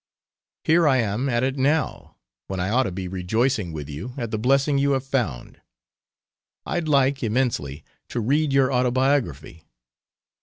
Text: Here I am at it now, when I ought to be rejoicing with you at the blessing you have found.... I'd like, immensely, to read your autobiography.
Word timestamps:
Here 0.63 0.87
I 0.87 0.97
am 0.97 1.29
at 1.29 1.43
it 1.43 1.57
now, 1.59 2.15
when 2.47 2.59
I 2.59 2.71
ought 2.71 2.85
to 2.89 2.91
be 2.91 3.07
rejoicing 3.07 3.71
with 3.71 3.87
you 3.87 4.15
at 4.17 4.31
the 4.31 4.39
blessing 4.39 4.79
you 4.79 4.93
have 4.93 5.05
found.... 5.05 5.61
I'd 6.65 6.87
like, 6.87 7.21
immensely, 7.21 7.83
to 8.09 8.19
read 8.19 8.51
your 8.51 8.73
autobiography. 8.73 9.63